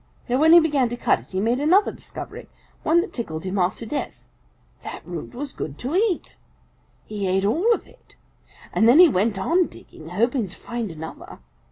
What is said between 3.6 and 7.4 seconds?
to death. That root was good to eat! He